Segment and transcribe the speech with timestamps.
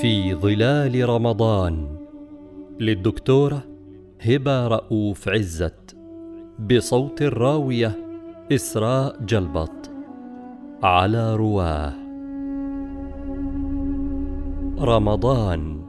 [0.00, 1.98] في ظلال رمضان
[2.80, 3.62] للدكتورة
[4.20, 5.96] هبة رؤوف عزت
[6.58, 7.96] بصوت الراوية
[8.52, 9.90] إسراء جلبط
[10.82, 11.94] على رواه.
[14.78, 15.82] رمضان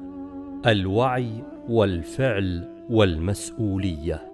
[0.65, 4.31] الوعي والفعل والمسؤولية.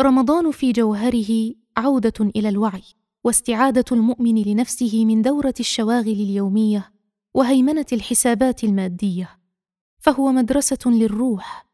[0.00, 2.99] رمضان في جوهره عودة إلى الوعي.
[3.24, 6.92] واستعادة المؤمن لنفسه من دورة الشواغل اليومية
[7.34, 9.38] وهيمنة الحسابات المادية.
[9.98, 11.66] فهو مدرسة للروح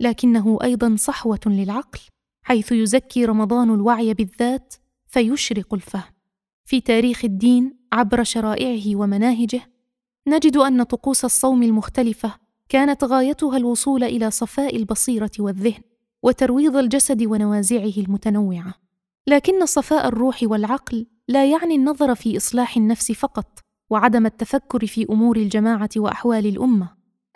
[0.00, 2.00] لكنه أيضا صحوة للعقل
[2.42, 4.74] حيث يزكي رمضان الوعي بالذات
[5.06, 6.12] فيشرق الفهم.
[6.64, 9.60] في تاريخ الدين عبر شرائعه ومناهجه
[10.28, 12.34] نجد أن طقوس الصوم المختلفة
[12.68, 15.82] كانت غايتها الوصول إلى صفاء البصيرة والذهن
[16.22, 18.74] وترويض الجسد ونوازعه المتنوعة.
[19.26, 23.58] لكن صفاء الروح والعقل لا يعني النظر في إصلاح النفس فقط
[23.90, 26.88] وعدم التفكر في أمور الجماعة وأحوال الأمة.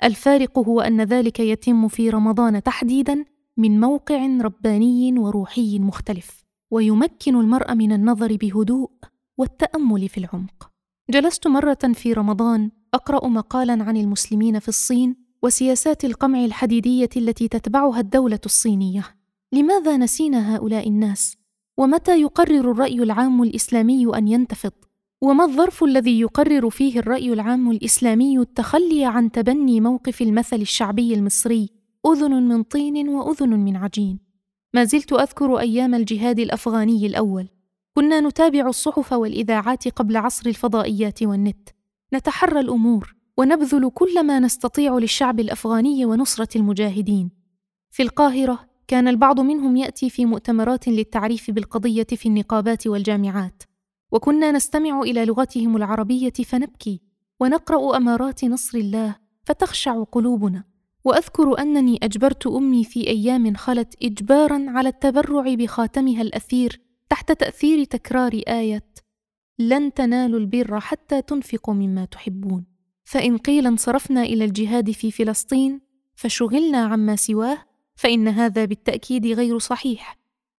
[0.05, 3.25] الفارق هو أن ذلك يتم في رمضان تحديدا
[3.57, 8.91] من موقع رباني وروحي مختلف ويمكن المرء من النظر بهدوء
[9.39, 10.71] والتأمل في العمق.
[11.11, 18.01] جلست مرة في رمضان أقرأ مقالا عن المسلمين في الصين وسياسات القمع الحديدية التي تتبعها
[18.01, 19.05] الدولة الصينية.
[19.53, 21.44] لماذا نسينا هؤلاء الناس؟
[21.77, 24.73] ومتى يقرر الرأي العام الإسلامي أن ينتفض؟
[25.21, 31.71] وما الظرف الذي يقرر فيه الرأي العام الإسلامي التخلي عن تبني موقف المثل الشعبي المصري؟
[32.07, 34.19] أذن من طين وأذن من عجين.
[34.75, 37.49] ما زلت أذكر أيام الجهاد الأفغاني الأول.
[37.95, 41.69] كنا نتابع الصحف والإذاعات قبل عصر الفضائيات والنت.
[42.15, 47.31] نتحرى الأمور ونبذل كل ما نستطيع للشعب الأفغاني ونصرة المجاهدين.
[47.91, 53.63] في القاهرة كان البعض منهم يأتي في مؤتمرات للتعريف بالقضية في النقابات والجامعات.
[54.13, 57.01] وكنا نستمع إلى لغتهم العربية فنبكي
[57.41, 60.65] ونقرأ أمارات نصر الله فتخشع قلوبنا.
[61.05, 68.41] وأذكر أنني أجبرت أمي في أيام خلت إجبارا على التبرع بخاتمها الأثير تحت تأثير تكرار
[68.49, 68.87] آية
[69.59, 72.65] لن تنالوا البر حتى تنفقوا مما تحبون
[73.05, 75.81] فإن قيل انصرفنا إلى الجهاد في فلسطين
[76.15, 77.59] فشغلنا عما سواه
[77.97, 80.19] فإن هذا بالتأكيد غير صحيح.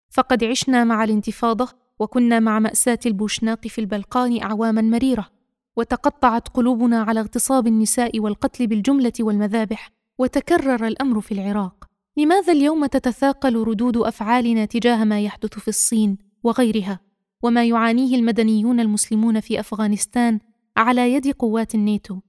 [0.10, 1.70] فقد عشنا مع الانتفاضة
[2.00, 5.28] وكنا مع مأساة البوشناق في البلقان أعواما مريرة
[5.76, 11.86] وتقطعت قلوبنا على اغتصاب النساء والقتل بالجملة والمذابح وتكرر الأمر في العراق.
[12.18, 17.00] لماذا اليوم تتثاقل ردود أفعالنا تجاه ما يحدث في الصين وغيرها
[17.44, 20.40] وما يعانيه المدنيون المسلمون في أفغانستان
[20.78, 22.20] على يد قوات الناتو؟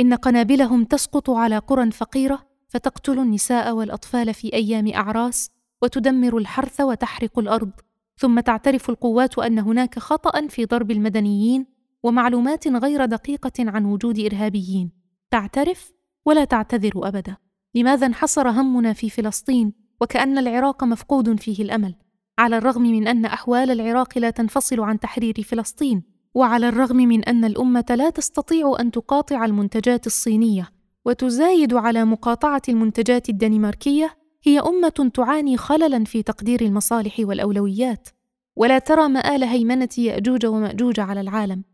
[0.00, 5.50] إن قنابلهم تسقط على قرى فقيرة فتقتل النساء والأطفال في أيام أعراس
[5.82, 7.70] وتدمر الحرث وتحرق الأرض
[8.16, 11.66] ثم تعترف القوات أن هناك خطأ في ضرب المدنيين
[12.02, 14.90] ومعلومات غير دقيقة عن وجود إرهابيين.
[15.30, 15.92] تعترف
[16.26, 17.36] ولا تعتذر أبدا.
[17.74, 21.94] لماذا انحصر همنا في فلسطين وكأن العراق مفقود فيه الأمل؟
[22.38, 26.02] على الرغم من أن أحوال العراق لا تنفصل عن تحرير فلسطين
[26.34, 30.77] وعلى الرغم من أن الأمة لا تستطيع أن تقاطع المنتجات الصينية.
[31.08, 38.08] وتزايد على مقاطعة المنتجات الدنماركية هي أمة تعاني خللا في تقدير المصالح والأولويات.
[38.56, 41.64] ولا ترى مآل هيمنة يأجوج ومأجوج على العالم.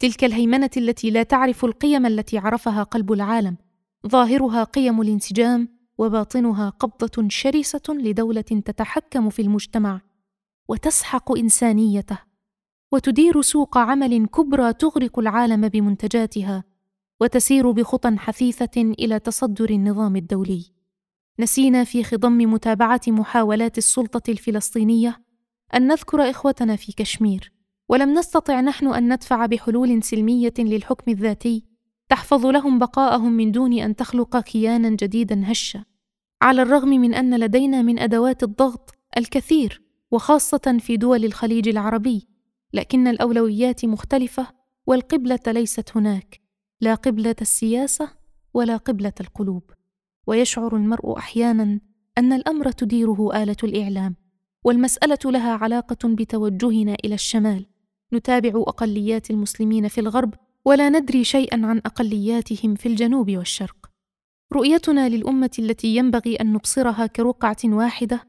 [0.00, 3.56] تلك الهيمنة التي لا تعرف القيم التي عرفها قلب العالم.
[4.08, 5.68] ظاهرها قيم الانسجام
[5.98, 10.00] وباطنها قبضة شرسة لدولة تتحكم في المجتمع.
[10.68, 12.18] وتسحق إنسانيته.
[12.92, 16.73] وتدير سوق عمل كبرى تغرق العالم بمنتجاتها.
[17.20, 20.74] وتسير بخطى حثيثة إلى تصدر النظام الدولي.
[21.40, 25.24] نسينا في خضم متابعة محاولات السلطة الفلسطينية
[25.74, 27.52] أن نذكر إخوتنا في كشمير
[27.88, 31.64] ولم نستطع نحن أن ندفع بحلول سلمية للحكم الذاتي
[32.08, 35.84] تحفظ لهم بقاءهم من دون أن تخلق كيانا جديدا هشا
[36.42, 42.28] على الرغم من أن لدينا من أدوات الضغط الكثير وخاصة في دول الخليج العربي
[42.72, 44.46] لكن الأولويات مختلفة
[44.86, 46.43] والقبلة ليست هناك.
[46.80, 48.10] لا قبلة السياسة
[48.54, 49.62] ولا قبلة القلوب
[50.26, 51.80] ويشعر المرء أحيانا
[52.18, 54.16] أن الأمر تديره آلة الإعلام
[54.64, 57.66] والمسألة لها علاقة بتوجهنا إلى الشمال.
[58.12, 60.34] نتابع أقليات المسلمين في الغرب
[60.64, 63.90] ولا ندري شيئا عن أقلياتهم في الجنوب والشرق.
[64.52, 68.28] رؤيتنا للأمة التي ينبغي أن نبصرها كرقعة واحدة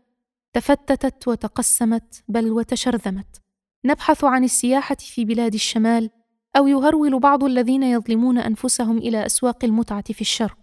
[0.53, 3.41] تفتتت وتقسمت بل وتشرذمت.
[3.85, 6.09] نبحث عن السياحة في بلاد الشمال
[6.55, 10.57] أو يهرول بعض الذين يظلمون أنفسهم إلى أسواق المتعة في الشرق.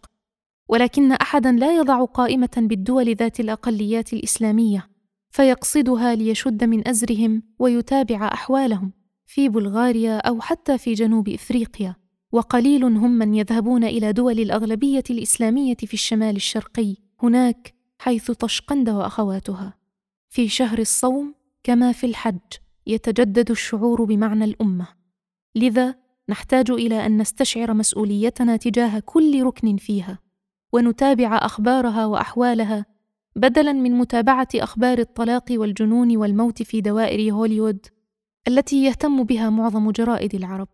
[0.68, 4.88] ولكن أحدا لا يضع قائمة بالدول ذات الأقليات الإسلامية
[5.30, 8.92] فيقصدها ليشد من أزرهم ويتابع أحوالهم
[9.26, 11.96] في بلغاريا أو حتى في جنوب إفريقيا.
[12.32, 19.74] وقليل هم من يذهبون إلى دول الأغلبية الإسلامية في الشمال الشرقي هناك حيث طشقند وأخواتها.
[20.28, 21.34] في شهر الصوم
[21.64, 22.38] كما في الحج
[22.86, 25.01] يتجدد الشعور بمعنى الأمة.
[25.54, 25.94] لذا
[26.28, 30.18] نحتاج إلى أن نستشعر مسؤوليتنا تجاه كل ركن فيها
[30.72, 32.86] ونتابع أخبارها وأحوالها
[33.36, 37.86] بدلا من متابعة أخبار الطلاق والجنون والموت في دوائر هوليوود
[38.48, 40.68] التي يهتم بها معظم جرائد العرب.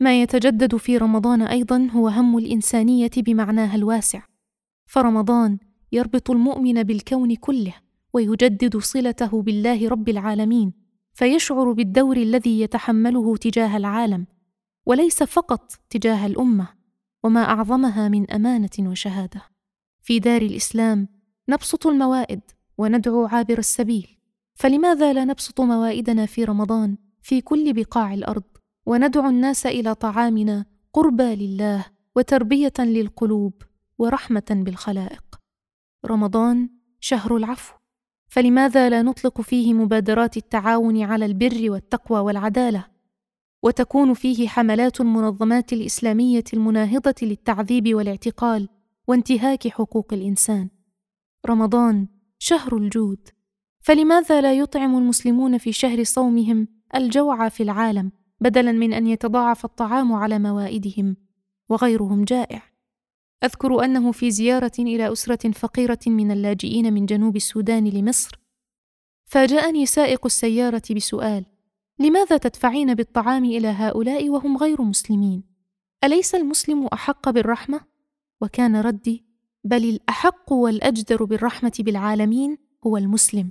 [0.00, 4.22] ما يتجدد في رمضان أيضا هو هم الإنسانية بمعناها الواسع.
[4.86, 5.58] فرمضان
[5.92, 7.74] يربط المؤمن بالكون كله
[8.12, 10.72] ويجدد صلته بالله رب العالمين.
[11.18, 14.26] فيشعر بالدور الذي يتحمله تجاه العالم
[14.86, 16.68] وليس فقط تجاه الأمة
[17.24, 19.42] وما أعظمها من أمانة وشهادة.
[20.02, 21.08] في دار الإسلام
[21.48, 22.40] نبسط الموائد
[22.78, 24.18] وندعو عابر السبيل.
[24.54, 28.44] فلماذا لا نبسط موائدنا في رمضان في كل بقاع الأرض
[28.86, 31.86] وندعو الناس إلى طعامنا قربى لله
[32.16, 33.62] وتربية للقلوب
[33.98, 35.40] ورحمة بالخلائق؟
[36.06, 36.68] رمضان
[37.00, 37.77] شهر العفو.
[38.28, 42.84] فلماذا لا نطلق فيه مبادرات التعاون على البر والتقوى والعدالة؟
[43.62, 48.68] وتكون فيه حملات المنظمات الإسلامية المناهضة للتعذيب والاعتقال
[49.08, 50.68] وانتهاك حقوق الإنسان.
[51.46, 52.06] رمضان
[52.38, 53.28] شهر الجود.
[53.80, 60.12] فلماذا لا يطعم المسلمون في شهر صومهم الجوع في العالم بدلا من أن يتضاعف الطعام
[60.12, 61.16] على موائدهم؟
[61.68, 62.62] وغيرهم جائع.
[63.44, 68.40] أذكر أنه في زيارة إلى أسرة فقيرة من اللاجئين من جنوب السودان لمصر
[69.26, 71.44] فاجأني سائق السيارة بسؤال
[71.98, 75.42] لماذا تدفعين بالطعام إلى هؤلاء وهم غير مسلمين؟
[76.04, 77.80] أليس المسلم أحق بالرحمة؟
[78.40, 79.24] وكان ردي
[79.64, 83.50] بل الأحق والأجدر بالرحمة بالعالمين هو المسلم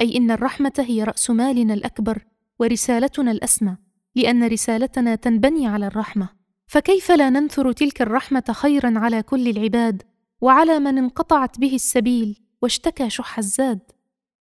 [0.00, 2.24] أي إن الرحمة هي رأس مالنا الأكبر
[2.58, 3.76] ورسالتنا الأسمى
[4.14, 6.37] لأن رسالتنا تنبني على الرحمة.
[6.68, 10.02] فكيف لا ننثر تلك الرحمة خيرا على كل العباد
[10.40, 13.80] وعلى من انقطعت به السبيل واشتكى شح الزاد؟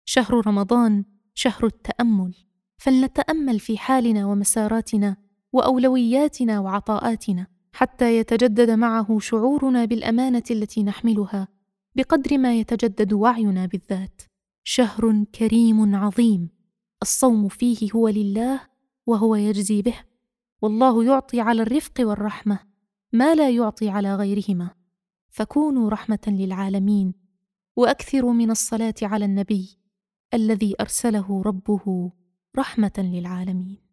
[0.06, 2.34] شهر رمضان شهر التأمل
[2.78, 5.18] فلنتأمل في حالنا ومساراتنا
[5.54, 11.48] وأولوياتنا وعطاءاتنا حتى يتجدد معه شعورنا بالأمانة التي نحملها
[11.96, 14.22] بقدر ما يتجدد وعينا بالذات.
[14.64, 16.50] شهر كريم عظيم
[17.02, 18.62] الصوم فيه هو لله
[19.08, 20.11] وهو يجزي به.
[20.62, 22.60] والله يعطي على الرفق والرحمة
[23.14, 24.70] ما لا يعطي على غيرهما.
[25.30, 27.14] فكونوا رحمة للعالمين
[27.76, 29.80] وأكثروا من الصلاة على النبي
[30.34, 32.12] الذي أرسله ربه
[32.58, 33.91] رحمة للعالمين.